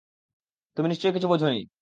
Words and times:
তুমি 0.77 0.87
নিশ্চয়ই 0.89 1.13
কিছু 1.13 1.27
বোঝোনি। 1.27 1.61